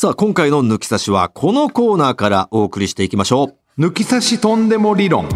[0.00, 3.82] さあ、今回の抜き差しはこのコーナーからお送りしていきましょう。
[3.82, 5.28] 抜き差しとんでも理論。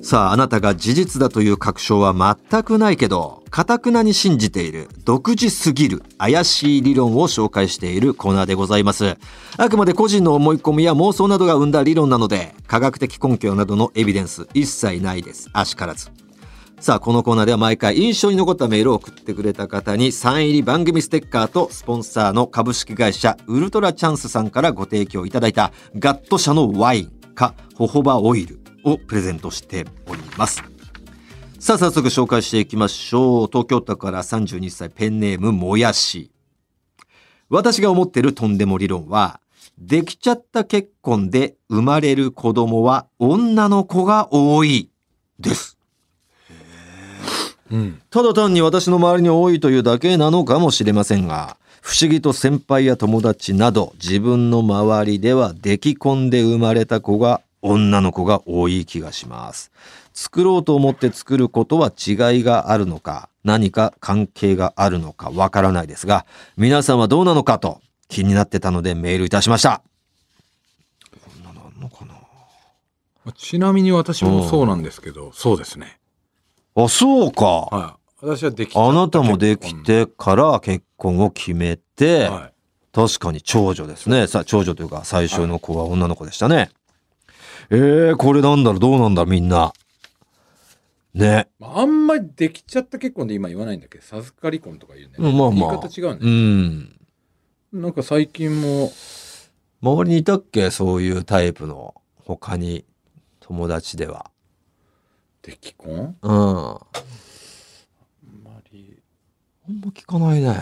[0.00, 2.14] さあ、あなたが事実だという確証は
[2.50, 9.18] 全くないけど、かたくなに信じている、独自すぎる、怪しい理論を紹介しているコーナーでございます。
[9.58, 15.50] あくまで個人の思い込みや妄想などが生んだ理論なので、科学的根拠などのエビデンス一切ないです。
[15.52, 16.08] あしからず。
[16.80, 30.62] さあ、このコーナーでは毎回印象に残ったメールを送ってくれた方にサイン入り番組ステッカーとスポンサーの株式会社ウルトラチャンスさんからご提供いただいたガット社のワインかホホバオイルをプレゼントしております。
[31.58, 33.48] さあ、早速紹介していきましょう。
[33.48, 36.30] 東京都から32歳ペンネームもやし。
[37.48, 39.40] 私が思ってるとんでも理論は、
[39.78, 44.90] できちゃった結婚で生まれる子供は女の子が多い
[45.40, 45.67] です。
[47.70, 48.00] うん。
[48.10, 59.70] ただ単に私の周りに多いというだけなのかもしれませんが、不思議と先輩や友達など自分の周りでは出来込んで生まれた子が女の子が多い気がします。
[60.12, 66.26] 作ろうと思って作ることは違いがあるのか、何か関係があるのかわからないですが、
[66.56, 69.82] 皆さんはどうなのかと気になってたのでメールいたしました。
[71.12, 72.14] こんなのあんのかな？
[73.32, 75.98] ちなみに私もそうなんですけど、そうですね。
[76.84, 77.44] あ、そうか。
[77.44, 78.26] はい。
[78.26, 82.52] 私はできあなたもできてから結婚を決めて、はい。
[82.92, 84.26] 確かに長女ですね。
[84.26, 86.70] さ、長女というか最初の子は女の子でしたね。
[87.70, 89.72] えー、これなんだろう、どうなんだろう、みんな。
[91.14, 91.48] ね。
[91.58, 95.14] まああんまりできちゃった結婚で今言わないんだけど、授かり婚とか言うね。
[95.18, 96.30] まあまあ言い方違うんだうよ。
[96.30, 97.00] ん。
[97.72, 98.90] なんか最近も、
[99.80, 100.70] 周りにいたっけ？
[100.70, 101.94] そういうタイプの、
[102.24, 102.84] 他に、
[103.40, 104.30] 友達では。
[105.48, 106.30] 出来婚うん。
[106.30, 106.78] あんあん
[108.44, 108.98] まり、
[109.66, 110.54] ま聞かないね。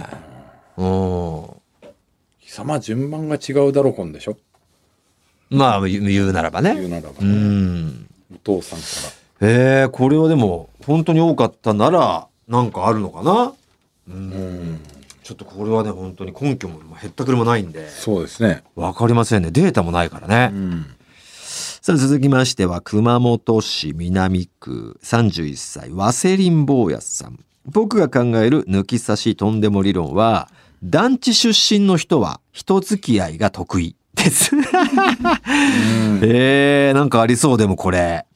[0.77, 1.47] うん。
[2.41, 4.37] 貴様順番が違うだろ婚でしょ？
[5.51, 6.75] まあ、言う言うならばね。
[6.77, 8.09] 言うならばうね、ん。
[8.33, 8.85] お父さんか
[9.41, 13.33] えー、これはでも、本当に多かったなら、なんかあるのかな？
[13.33, 13.35] う。
[13.35, 13.53] ら。
[14.09, 14.81] うんん。
[15.25, 17.91] ちょっとこれはね、本当に根拠もへったくれもないんで。
[17.91, 18.63] そうですね。
[18.77, 19.51] わかりませんね。
[19.51, 20.51] データもないからね。
[20.53, 20.96] うん。
[21.87, 27.39] さあ続きましては、熊本市南区31歳、ワセリン坊やさん。
[27.65, 30.51] 僕が考える抜き差しとんでも理論は、
[30.83, 34.57] 団地出身の人は人付き合いが得意です。
[36.27, 38.27] えー、なんかありそうでもこれ。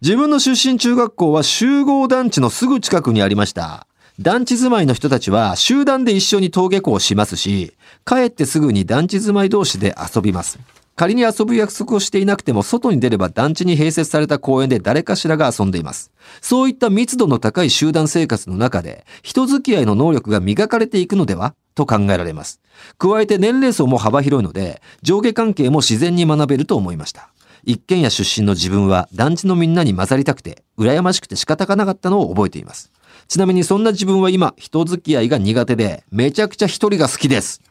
[0.00, 3.88] 自分の出身中学校は集合団地のすぐ近くにありました。
[4.20, 7.72] 団地住まいの人たちは集団で一緒に登下校をしますし、
[8.06, 10.60] 帰ってすぐに団地住まい同士で遊びます。
[10.98, 16.10] 仮に遊ぶ約束をしていなくても外に出れば団地に併設された公園で誰かしらが遊んでいます。
[16.40, 21.54] そういった密度の高い集団生活の中で人付き合いの能力が磨かれていくのでは？
[21.76, 22.60] と考えられます。
[22.98, 27.30] 加えて年齢層も幅広いので上下関係も自然に学べると思いました。
[27.62, 32.90] 一軒家出身の自分は団地のみんなに混ざりたくて羨ましくて仕方がなかったのを覚えています。
[33.28, 37.62] ちなみにそんな自分は今人付き合いが苦手でめちゃくちゃ一人が好きです。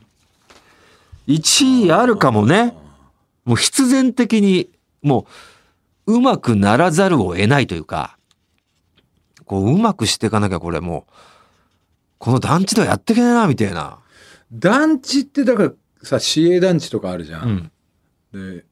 [1.28, 2.87] 1位あるかもね。
[3.48, 4.70] もう必然的に
[5.02, 5.26] も
[6.06, 8.18] ううまくならざるを得ないというか、
[9.46, 11.14] こううまくしていかなきゃこれもう、
[12.18, 14.00] この団地ではやっていけないなみたいな。
[14.52, 15.72] 団地ってだから
[16.04, 17.42] さ、市営団地とかあるじゃ。
[17.42, 17.72] うん
[18.38, 18.58] ん。
[18.58, 18.66] で、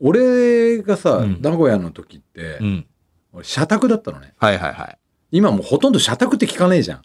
[0.00, 2.86] 俺がさ、うん名古屋の時って、うん。
[3.32, 4.34] 俺社宅だったのね。
[4.36, 4.98] はいはいはい。
[5.30, 7.02] 今もうほとんど社宅って聞かねえじゃん。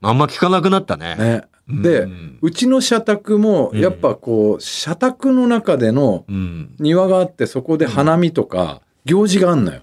[0.00, 1.16] あんま聞かなくなったね。
[1.16, 1.42] ね。
[1.70, 2.08] うんで、
[2.42, 6.74] うちの社宅も、うんやっぱこう、社宅の中でのうん。
[6.78, 9.82] 庭があって、そこで花見とか、行事があんのよ。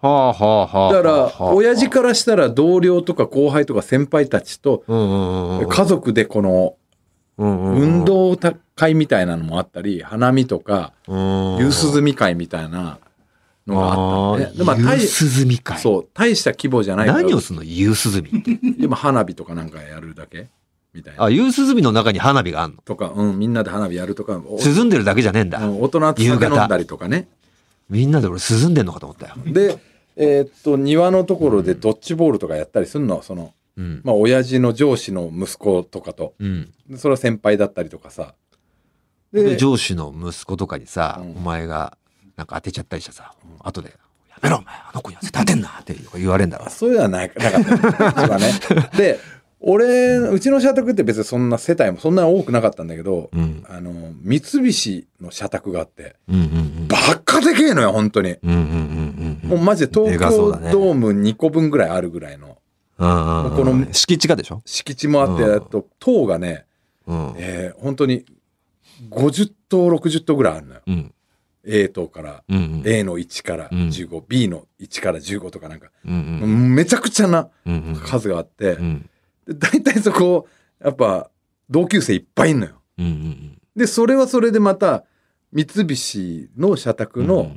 [0.00, 0.92] はあはあはあ。
[0.92, 1.08] だか
[1.40, 6.76] ら、親父か、からしたら同僚とか後輩とか先輩たちと、家族でこの、
[7.38, 8.36] 運動
[8.74, 11.14] 会みたいなのもあったり、花見とか、夕
[11.66, 12.98] 夕涼み会みたいな
[13.66, 14.52] のがあったのね。
[14.56, 15.78] でまあ、夕大涼み会。
[15.78, 18.58] そう、大した規模じゃない何をするの夕涼みって。
[18.80, 20.48] でも花火とかなんかやるだけ
[20.96, 21.24] みたいな。
[21.24, 22.82] あ、夕涼みの中に花火があんの？
[22.82, 25.58] とか、うん、みんなで花火やるとか、お涼んでるだけじゃねえんだ。
[25.64, 27.28] うん大人と酒飲んだりとかね。
[27.88, 29.34] みんなで俺涼んでんのかと思ったよ。
[29.46, 29.78] で、
[30.16, 34.00] えーっと、庭のところでドッジボールとかやったりするの、その、うん。
[34.02, 36.34] まあ、親父の上司の息子とかと。
[36.40, 36.72] うん。
[36.88, 38.34] でそれは先輩だったりとかさ。
[39.32, 41.96] で、で、上司の息子とかにさ、うんお前が
[42.36, 43.90] なんか当てちゃったりしてさ、後で、
[44.30, 46.68] やめろお前、あの子には絶対当てんなって言われんだろ。
[46.70, 48.38] そういうのはないなかった。
[48.38, 48.52] ね。
[48.96, 49.20] で、
[49.68, 53.64] 俺、うちの社宅って別にそんな世帯もそんな多くなかったんだけど、うん。
[53.68, 53.92] あの、
[54.22, 56.44] 三菱の社宅があって、うんうんう
[56.84, 56.88] ん。
[56.88, 58.36] バッカでけえのよ、本当に。
[58.42, 59.50] うんうんうんうん。
[59.50, 62.58] もうマジで東京ドーム2個分ぐらいあるぐらいの
[62.98, 64.62] うんうんうんこの敷地がでしょ？
[64.64, 66.64] 敷地もあって、うんあと塔がね、
[67.06, 67.34] うん。
[67.36, 68.24] えー本当に
[69.10, 70.80] 50頭60頭ぐらいあるのよ。
[70.86, 71.12] うん。
[71.68, 72.82] A 頭から、うんうん。
[72.86, 76.74] A の1からうん15、B の1から15とかなんか、うんうん。
[76.74, 77.96] めちゃくちゃなうんうん。
[77.96, 79.10] 数があって、うん。
[79.46, 80.46] で大体そこ、
[80.82, 81.30] やっぱ
[81.70, 82.82] 同級生いっぱいいんのよ。
[82.98, 85.04] うんうんで、それはそれでまた、
[85.52, 87.26] 三菱の社宅うん。
[87.26, 87.52] の、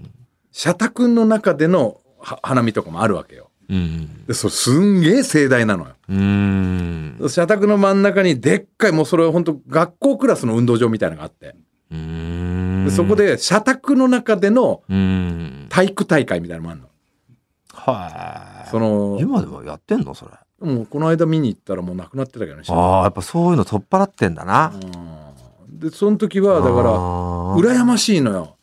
[0.51, 3.50] 社宅の中でのは花見とかもあるわけよ。
[3.69, 5.95] うんで、それすんげえ盛大なのよ。
[6.09, 7.18] うん。
[7.19, 7.30] うん。
[7.30, 11.56] 社宅の真ん中にでっかい、もうそれ本当学校クラスの運動場みたいなのがあって、
[11.89, 12.83] うん。
[12.86, 15.68] でそこ、で社宅の中でのうん。
[15.69, 16.89] 体育大会みたいなのもあるの。
[17.74, 18.69] はい。
[18.69, 20.31] その、今でもやってんのそれ。
[20.61, 22.63] もうこの間見に行ったらもうなくなってたけどね。
[22.67, 24.73] ああ、やっぱそういうの取っ払ってんだな。
[24.73, 25.29] うん
[25.79, 26.91] で、その時は、だから、ら
[27.56, 28.57] 羨ましいのよ。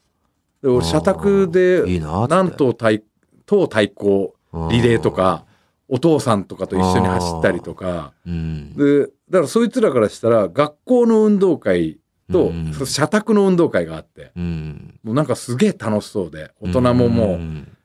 [0.62, 3.02] で、俺、社宅で、いいなんと対、
[3.46, 4.34] 党対抗
[4.70, 5.46] リレーとか、
[5.88, 8.74] お父さんとかと一緒に走ったりとか、うん。
[8.74, 11.98] で、だからそいつらからしたら、学校の運動会
[12.30, 14.98] とうん、社宅の運動会があって、うん。
[15.02, 17.75] もうなんかすげえ楽しそうで、大人ももう、うん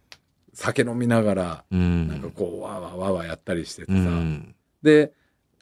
[0.53, 2.07] 酒飲みながら、うん。
[2.07, 4.56] なんかこう、わーわーわーわーやったりしててうさ、ん。
[4.83, 5.13] で、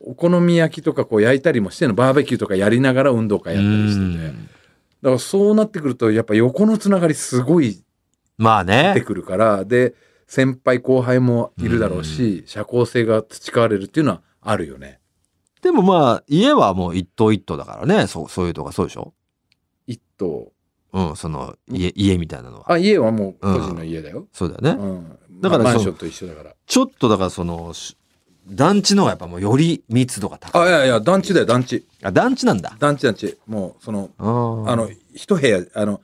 [0.02, 7.84] お好み焼きとかこう焼いたりもしてんの、バーベキューとかやりながら運動会やったりしてて、だからそうなってくると、やっぱ横のつながりすごい
[8.38, 8.94] まあね。
[8.94, 9.94] 出てくるから、で、
[10.28, 15.00] 先輩後輩もいるだろうし、社交性が培われるっていうのはあるよね。
[15.62, 18.08] でもまあ、家はもう一棟一棟だからね。
[18.08, 19.14] そう、そういうとかそうでしょ？
[19.88, 20.54] 一棟。
[20.92, 22.72] うん、その、家、家みたいなのは。
[22.74, 24.28] あ、家はもう個人の家だよ。
[24.34, 24.84] そうだよね。
[24.84, 25.42] うん。
[25.42, 26.56] だからマンションと一緒だから。
[26.66, 27.96] ちょっとだからその、し
[28.48, 30.68] 団地の方がやっぱもうより密度が高い。
[30.68, 31.86] あ、いやいや、団地だよ、団地。
[32.02, 32.76] あ、団地なんだ。
[32.80, 33.38] 団地団地。
[33.46, 36.02] もう、その、あーあの、一部屋、あの、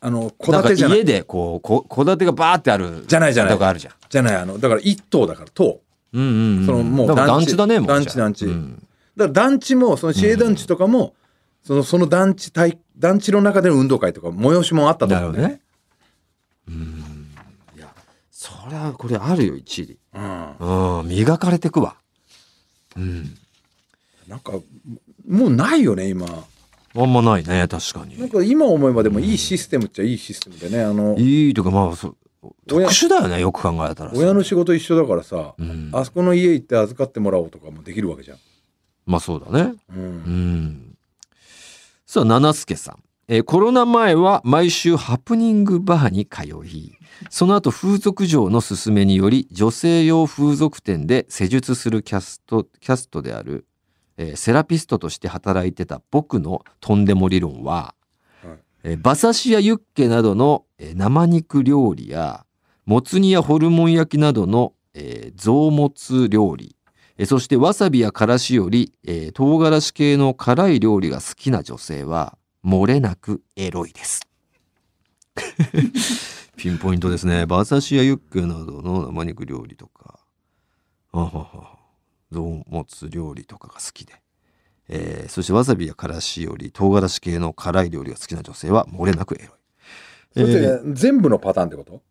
[0.00, 1.04] あの、戸なんか建てじゃない家。
[1.04, 3.04] でこう、こ戸建てがバーってある。
[3.06, 3.94] じゃないじゃないとかあるじゃん。
[4.08, 5.80] じゃない、あの、だから一棟だから、棟。
[6.14, 6.66] うんうんうん。
[6.66, 7.88] そのもうだから団地団地だね、もう。
[7.88, 8.82] 団地団地うん
[9.16, 11.14] だから団地も、その市営団地とかも、
[11.68, 15.60] その、その団地対、団地の中での運動会とか催しもあったと思うんだよなる
[16.66, 16.82] ほどね。
[17.74, 17.76] うん。
[17.76, 17.94] いや、
[18.30, 19.98] そりゃ、これあるよ、一理。
[20.14, 21.00] うん。
[21.00, 21.96] うん、磨かれてくわ。
[22.96, 23.36] うん。
[24.26, 24.52] なんか、
[25.28, 26.24] もうないよね、今。
[26.26, 28.30] あんまないね、確かなんに。
[28.30, 32.16] か今思えばでもいいシステムっちゃいいシステムでね、あの、いいとか、まあ、そう
[32.66, 34.16] 特殊だよね、よく考えたらさ。
[34.16, 35.90] 親の仕事一緒だからさ、うん。
[35.92, 38.38] あそこの家行って預かってもらおうとかもできるわけじゃん。
[39.04, 39.74] まあそうだね。
[39.94, 40.04] うんう。
[40.06, 40.87] ん。
[42.10, 43.02] さあ、七助さん。
[43.28, 46.94] えーコロナ前は毎週ハプニングバーに通い、
[47.28, 53.66] その後風俗嬢の勧めにより女性用風俗店で施術するキャスト、キャストである、
[54.16, 57.94] えーセラピストとして働いてた僕のとんでも理論は、
[58.42, 62.46] はいえー馬刺しやユッケなどの、えー生肉料理や、
[62.86, 66.74] もつ煮やホルモン焼きなどの、えー臓物料理、
[67.18, 74.20] えーそしてわさびやからしより、えー唐辛子系の辛い料理が好きな女性は漏れなくエロいです。
[76.56, 77.42] ピンポイントですね。
[77.42, 80.18] 馬刺しやユッケなどの生肉料理とか、
[81.12, 81.78] あはは
[82.32, 84.14] 臓物料理とかが好きで、
[84.88, 89.48] えーそしてわさびやからしより唐辛子系の辛い料理が好きな女性は漏れなくエロい。
[90.36, 92.02] えーて全部のパターンってこと？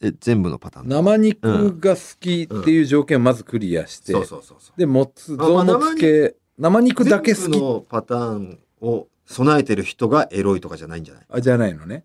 [0.00, 0.88] え全部のパターン。
[0.88, 4.78] 生肉が好きっていう条件をまずクリアして、そうそうそうそう。
[4.78, 11.24] で、もつ、あまあ臓物系、生肉だけ好全部きのパターンを備えてる人がエロいとかじゃないんじゃない？
[11.30, 12.04] あじゃないのね。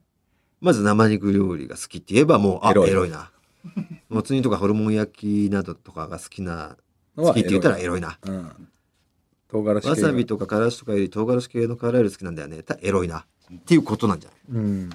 [0.60, 3.32] まず生肉料理が好きって言えばもうあエロいエロいな
[4.10, 6.78] もつ煮とかホルモン焼きなどとかが好きな
[7.18, 8.18] のは好きって言ったらエエロいな。
[8.26, 8.70] うん。
[9.50, 13.20] 唐辛子わさびとかからしとかより唐辛子系の辛い料理好きなんだよねたエロいな
[13.54, 14.62] っていうことなんじゃない？
[14.64, 14.90] うん。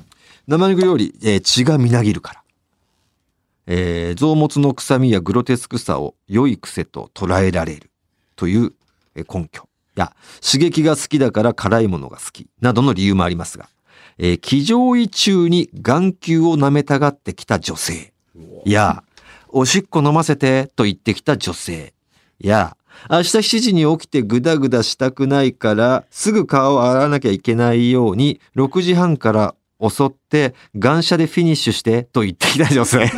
[0.47, 2.43] 生肉料理、えー血がみなぎるから、
[3.71, 7.91] えー臓物の臭みやグロテスクさを良い癖と捉えられる
[8.35, 8.73] という
[9.15, 9.69] 根拠。
[9.95, 13.69] や刺激が好きだから辛いものが好きなどの理由もありますが、
[14.17, 18.13] えー騎乗位中に眼球を舐めたがってきた女性。
[18.65, 19.05] や
[19.49, 21.93] おしっこ飲ませてと言ってきた女性。
[22.41, 22.75] や
[23.11, 33.11] 明日7時に起きてグダグダしたくないからすぐ顔を洗わなきゃいけないように6時半から襲って眼車でフィニッシュしてと言ってきた女性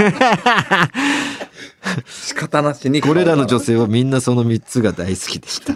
[2.07, 3.00] 仕方なしに。
[3.00, 5.75] これらの女性はみんなその3つが大好きでした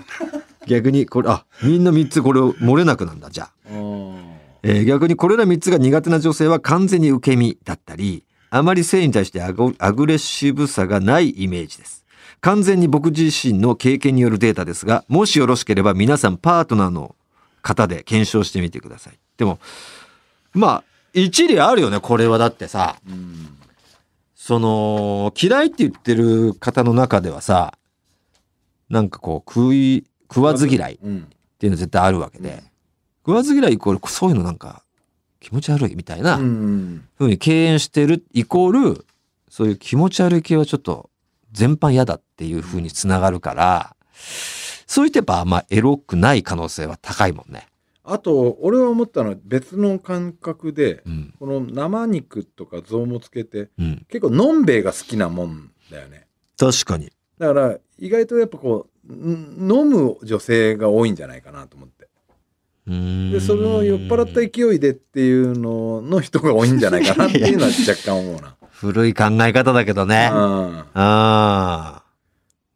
[0.67, 4.15] 逆にこれあみんな3つこれを漏れなくなんだじゃあうん。
[4.63, 9.73] えー逆にこれら3つが苦手な女性は完全に受け身だったり、あまり性に対してアグ
[10.07, 12.05] レッシブさがないイメージです。
[12.41, 17.15] 完全に僕自身の経験によるデータですが、もしよろしければ皆さんパートナーの
[17.63, 19.19] 方で検証してみてください。
[19.37, 19.59] でも、
[20.55, 23.49] まあ、一理あるよね、これはだってさ、うん。
[24.35, 27.77] その、嫌いって言ってる方の中ではさ、
[28.89, 32.63] なんかこう、食い、食わず嫌いっうんていうの絶対あるわけで、
[33.25, 34.83] 食わず嫌いイコールそういうのなんか
[35.41, 39.07] 気持ち悪いみたいなうんふうに敬遠してるイコール
[39.49, 41.09] そういう気持ち悪い系はちょっと
[41.53, 43.97] 全般嫌だっていうふうにつながるから
[44.87, 47.67] そういってやっぱあんまエロくない可能性は高いもんね。
[48.05, 56.27] あと俺は思ったのは別の感覚でうんこの生肉とか臓物系ってうん、結構のんべえが好きなもんだよね
[56.59, 57.11] 確かに。
[57.39, 62.09] だから意外とやっぱこうん飲む女性が多いんじゃないかなと思って
[62.87, 68.57] でその酔っ払った勢いでっていうのの人が多いんじゃないかなっていうのは若干思うな。
[68.71, 70.29] 古い考え方だけどね。
[70.31, 72.05] あうんあ。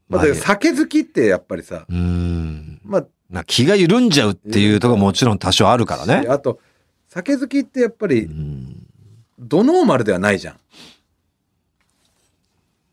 [0.08, 2.80] まあ、酒好きってやっぱりさ、うん。
[2.82, 6.26] まあ、な気が緩んじゃうっていうところももちろん多少あるからね。
[6.28, 6.60] あと
[7.08, 8.86] 酒好きってやっぱうりん、
[9.38, 10.56] ドノーマルではないじゃん。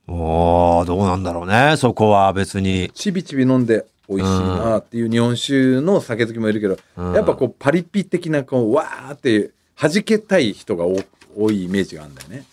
[0.08, 1.76] おーどうなんだろうね。
[1.78, 2.92] そこは別に。
[2.94, 11.00] ちびちび飲んで美味しいなっていう日本酒の酒好きもいるけど、うんやっぱこうパリピ的なこうわーって弾けたい人が多
[11.36, 12.46] 多いイメージがあるんだよね。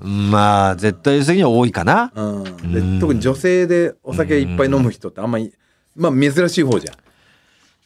[0.00, 2.12] まあ、絶対的には多いかな。
[2.14, 5.52] うん、うんで特に女性でお酒いっぱい飲む人ってあんまり、
[5.96, 6.96] まあ珍しい方じゃん。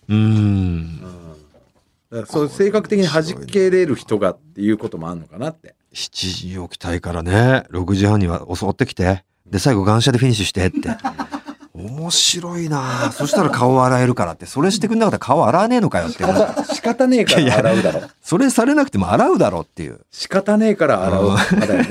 [0.09, 1.01] うん。
[2.11, 5.75] だからそういう性格的に弾けれる人がっていうこともあるのかなって。
[5.95, 7.65] 7時起きたいからね。
[7.71, 9.25] 6時半には襲ってきて。
[9.47, 10.97] で、最後、感謝でフィニッシュしてって。
[11.75, 14.47] 面白いなそしたら顔洗えるからって。
[14.47, 16.25] それしてくんなかったら顔洗わねえのかよって。
[16.75, 18.01] 仕方ねえから洗うだろ。
[18.29, 20.01] それされなくても洗うだろうっていう。
[20.11, 21.31] 仕方ねえから洗う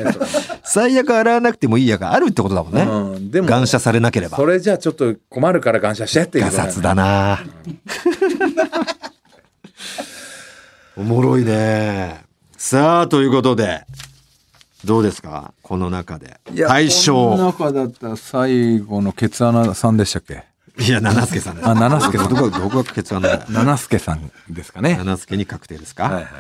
[0.64, 2.84] 最悪洗わなくてもいいやがあるってことだもんね。
[2.84, 4.46] うん、でも感謝されなければそ。
[4.46, 7.40] れじゃあちょっと困るから感謝してっていうガことサツだな
[10.96, 12.22] おもろいね。
[12.56, 13.82] さあ、ということで、
[14.86, 15.54] どうですか？
[15.64, 16.40] この中で。
[16.68, 17.36] 対象。
[17.36, 20.44] 中だったら最後のケツ穴さんでしたっけ？
[20.80, 21.68] いや、七助さんです。
[21.68, 23.44] あ七助さんどこが、どこがケツ穴だよ。
[23.50, 24.96] 七助さんですかね。
[24.98, 26.34] 七助に確定ですか、はいはいはい。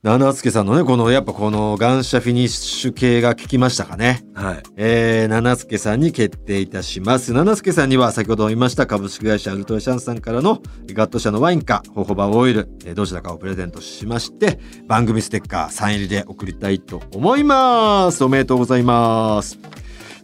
[0.00, 4.24] 七助さんのね、この、やっぱこの、感謝フィニッシュ系が効きましたかね。
[4.32, 4.62] はい。
[4.76, 7.32] えー、七助さんに決定いたします。
[7.32, 18.22] 七助さんには先ほど言いました株式会社ウルトラシャンさんからのガット社のワインかホホバオイル、えーどちらかをプレゼントしまして、番組ステッカーサイン入りで送りたいと思います。
[18.22, 19.58] おめでとうございます。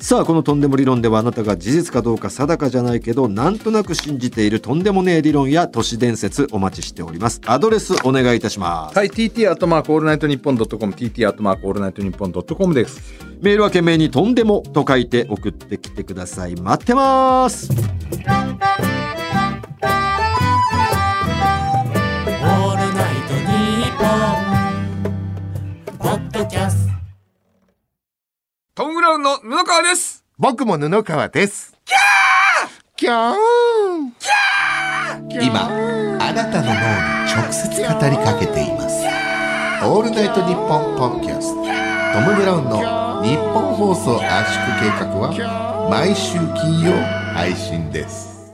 [0.05, 7.41] さあこのとんでも理論ではあなたが事実かどうか定かじゃないけどなんとなく信じているとんでもねえ理論や都市伝説お待ちしております。
[7.47, 13.15] アドレスお願いいたします、はい、TT アットマークオールナイトニッポンドットコム、TT アットマークオールナイトニッポンドットコムです。
[13.41, 16.55] メールは懸命にとんでもと書いて送ってきてください。
[16.55, 17.71] 待ってます
[28.77, 31.77] トトム・ブラウンの布川です僕も布川です。
[31.85, 35.69] キャーキャー今、
[36.21, 39.05] あなたの脳に直接語りかけています。
[39.87, 41.55] オールナイトニッポンポッドキャスト。
[41.55, 47.01] トム・ブラウンの日本放送圧縮計画は毎週金曜
[47.33, 48.53] 配信です。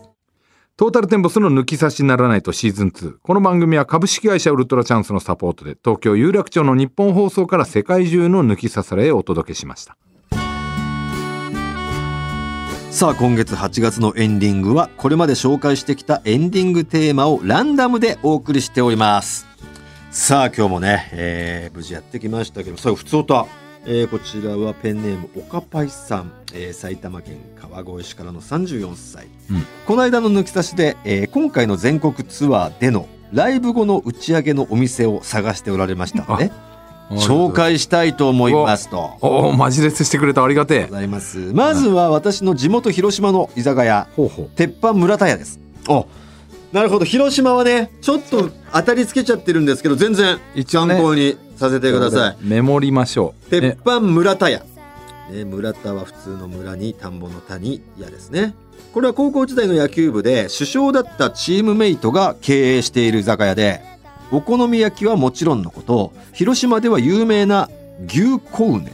[0.76, 3.14] トータルテンボスの抜き差しならないとシーズン2。
[3.22, 9.96] この番組は株式会社ウルトラチャンスのサポートで東京有楽町の日本放送から世界中の抜き差されへお届けしました。
[12.90, 19.46] さあ今月8月のエンディングはこれまで紹介してきたエンディングテーマをランダムでお送りしております。
[20.10, 23.46] さあ今日もね、えー無事やってきましたけど最後普通歌、
[23.86, 29.62] えーこちらはペンネームおかぱいさん、えー埼玉県川越市からの34歳、うん。
[29.86, 36.50] この間の抜き差しで、えー今回の全国ツアーでのライブ後の打ち上げのお店を探しておられましたので
[37.10, 39.12] 紹介したいと思いますと。
[39.20, 41.38] おお、マジレスしてくれたありがてございます。
[41.52, 44.08] まずは私の地元広島の居酒屋。
[44.16, 44.50] ほうほう。
[44.56, 45.60] 鉄板村田屋です。
[45.88, 46.06] お。
[46.72, 47.04] なるほど。
[47.04, 53.50] 広島はねちょっと当たりつけちゃってるんですけど全然参考にさせてください、メモりましょう。
[53.50, 54.62] 鉄ね板村田屋、
[55.32, 58.54] ね、村田は普通の村に田んぼの田に屋ですね。
[58.94, 63.82] これは高校時代の野球部で首相だったチームメイトが経営している居酒屋で
[64.32, 67.68] お好み焼きはもちろんのこと広島では有名な
[68.06, 68.92] 牛コウネ。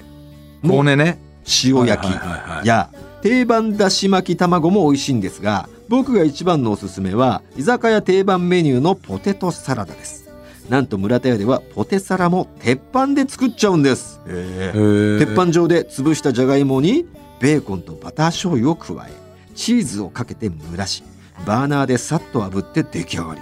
[0.66, 1.18] こうねね。
[1.64, 2.66] 塩焼き。
[2.66, 2.90] や
[3.22, 10.26] 定番だし巻き卵も美味しいんですが僕が一番のおすすめは居酒屋定番メニューのポテトサラダです。
[10.68, 17.06] なんと村田屋ではポテサラも鉄板で作っちゃうんです、鉄板上で潰したじゃがいもに
[17.38, 19.12] ベーコンとバター醤油を加え
[19.54, 21.04] チーズをかけて蒸らし
[21.46, 23.40] バーナーでさっと炙って出来上がり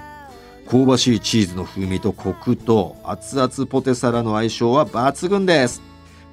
[0.68, 5.82] 香ばしいチーズの風味とコクと熱々ポテサラの相性は抜群です。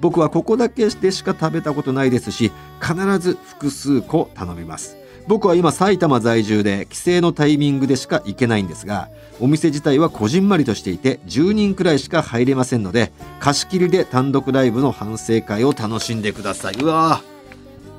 [0.00, 4.96] 僕はここだけでしか食べたことないですし必ず複数個頼みます。
[5.28, 9.08] 僕は今埼玉在住で帰省のタイミングでしか行けないんですが
[9.38, 16.74] お店自体はこじんまりとしていて10人くらいしか入れませんので貸し切りで単独ライブの反省会を楽しんでください。
[16.74, 17.22] うわ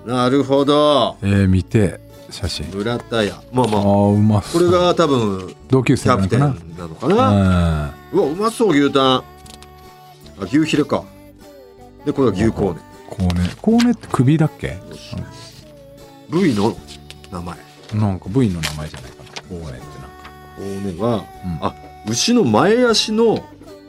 [0.06, 1.16] なるほど。
[1.22, 2.02] えー、見て。
[2.34, 2.66] 写真。
[2.72, 3.82] 村田屋まああまあ。
[3.84, 4.64] ーうまこそう。
[4.64, 7.94] れが多分同級生キャプテンなのかな？
[8.12, 9.04] うわうまそう牛タン。
[9.18, 9.24] あ
[10.42, 11.04] 牛ヒレか。
[12.06, 12.82] でこれは牛コーネ。
[13.10, 13.50] コーネ。
[13.62, 14.78] コーネって首だっけ？
[16.30, 16.76] 部位の？
[17.32, 17.58] 名前。
[17.94, 19.30] なんか部位の名前じゃないかな。
[19.48, 19.88] コーネってなんか。
[20.58, 21.60] コーネはうん。
[21.62, 21.76] あ
[22.08, 23.46] 牛の前足の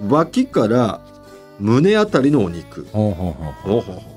[0.09, 1.01] 脇から
[1.59, 2.87] 胸あたりのお肉。
[2.93, 3.53] ほうほうほう。
[3.55, 4.14] ほうほうほう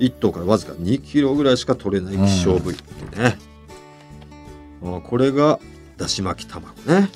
[0.00, 3.38] 1頭からわずか2キロぐらいしか取れない希少部位っていうね、
[4.82, 5.60] あこれが
[5.96, 7.08] だし巻き卵ね。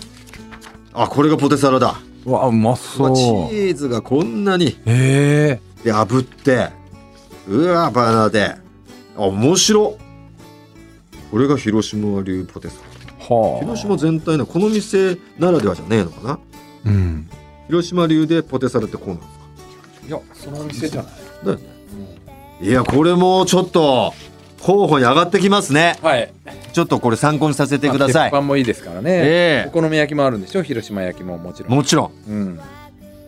[0.92, 1.96] あこれがポテサラだ。
[2.24, 2.72] うわうまう。
[2.72, 5.60] わチそうーズがこんなにえ。
[5.82, 6.68] で炙って
[7.48, 8.56] うわバナナで。
[9.16, 9.98] あ面白
[11.30, 13.26] これが広島流ポテサラ。
[13.26, 13.60] ー、はあ。
[13.60, 16.38] 広島全体のこの店ならではじゃねえのかな。
[16.84, 17.28] うん。
[17.66, 19.44] 広島流でポテサラってこうなんですか。
[20.06, 21.12] いやそのお店じゃない。
[21.44, 21.73] だよね
[22.64, 24.14] いやこれもちょっと
[24.62, 25.98] 候補に上がってきますね。
[26.00, 26.32] はい。
[26.72, 28.14] ちょっとこれ参考にさせてください。
[28.14, 30.62] まあ鉄板もいいですからね、えお好み焼きもあるんでしょ？
[30.62, 31.72] 広島焼きももちろん。
[31.72, 32.12] えもちろん。
[32.26, 32.60] うん。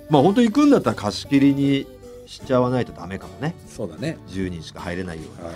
[0.09, 1.87] まあ本当行くんだったら貸し切りに
[2.25, 3.55] しちゃわないとダメかもね。
[3.69, 5.47] そうだね、10人しか入れないように。
[5.47, 5.55] はい、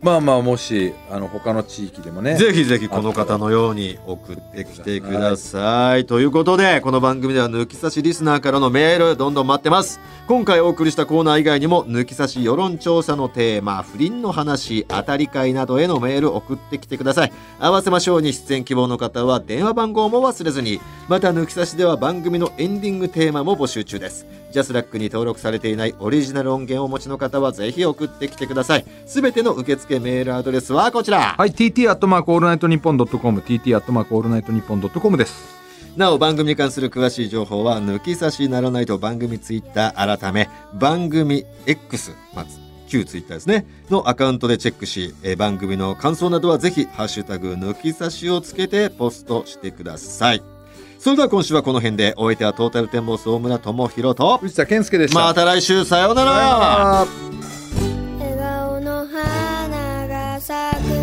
[0.00, 6.06] まあまあもしあの他の地域でもねぜひぜひこの方のように送ってきてください。
[6.06, 10.00] ということで、この番組では抜き差しリスナーからのメールどんどん待ってます。
[10.28, 17.32] 今回お送りしたコーナー以外にも、抜き差し世論調査のテーマ、不倫の話、当たり会などへのメール送ってきてください。
[17.58, 20.80] 合わせましょうに出演希望の方は電話番号も忘れずに。
[21.08, 24.26] また抜き差しでは番組のエンディングテーマも募集中です。
[24.50, 28.84] ジャスラックに登録されていないオリジナル音源をお持ちの方はぜひ送ってきてください。
[29.06, 31.34] すべての受付メールアドレスはこちら。
[31.36, 35.58] はい、TT アットマークオールナイトニッポンドットコム、TT アットマークオールナイトニッポンドットコムです。
[35.98, 42.46] なお番組に関する詳しい情報は抜き差しならないと番組ツイッター改め番組 X、まあ、
[42.86, 50.57] 旧ツイッターですねのアカウントでチェックし、えー番組の感想などはぜひハッシュタグ抜き差しをつけてポストしてください
[50.98, 55.20] それでは今週はこの辺でお相手はトータルテンボス大村智弘と藤田健介でした。
[55.20, 57.06] また来週さようなら。
[58.18, 60.97] 笑顔の花が咲く